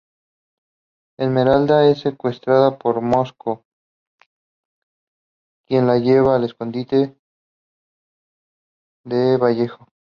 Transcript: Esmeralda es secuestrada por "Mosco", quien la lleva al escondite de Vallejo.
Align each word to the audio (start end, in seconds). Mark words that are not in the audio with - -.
Esmeralda 1.19 1.87
es 1.87 1.99
secuestrada 1.99 2.75
por 2.79 3.01
"Mosco", 3.01 3.61
quien 5.67 5.85
la 5.85 5.99
lleva 5.99 6.35
al 6.35 6.43
escondite 6.43 7.19
de 9.05 9.37
Vallejo. 9.37 9.85